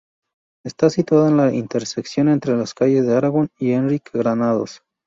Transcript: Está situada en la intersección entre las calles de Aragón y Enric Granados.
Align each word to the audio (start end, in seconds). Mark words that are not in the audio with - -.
Está 0.65 0.89
situada 0.89 1.29
en 1.29 1.37
la 1.37 1.53
intersección 1.53 2.27
entre 2.27 2.57
las 2.57 2.73
calles 2.73 3.05
de 3.05 3.15
Aragón 3.15 3.49
y 3.59 3.73
Enric 3.73 4.09
Granados. 4.11 4.81